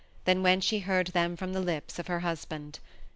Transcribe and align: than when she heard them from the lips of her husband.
than 0.25 0.41
when 0.41 0.59
she 0.59 0.79
heard 0.79 1.05
them 1.09 1.37
from 1.37 1.53
the 1.53 1.59
lips 1.59 1.99
of 1.99 2.07
her 2.07 2.21
husband. 2.21 2.79